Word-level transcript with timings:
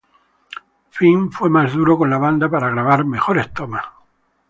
Finn 0.89 1.31
fue 1.31 1.51
más 1.51 1.73
duro 1.73 1.95
con 1.95 2.09
la 2.09 2.17
banda 2.17 2.49
para 2.49 2.71
grabar 2.71 3.05
mejores 3.05 3.53
tomas. 3.53 3.85